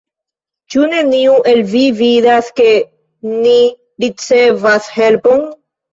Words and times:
Ĉu 0.75 0.85
neniu 0.93 1.35
el 1.51 1.59
vi 1.73 1.83
vidas, 1.99 2.49
ke 2.61 2.67
ni 3.37 3.55
ricevas 4.07 4.89
helpon? 4.99 5.45